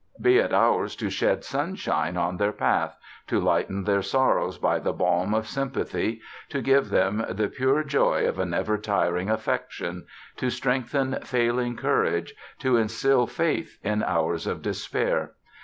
[0.19, 4.93] Be it ours to shed sunshine on their path, to lighten their sorrows by the
[4.93, 10.49] balm of sympathy, to give them the pure joy of a never tiring affection, to
[10.49, 15.33] strengthen failing courage, to instil faith in hours of despair.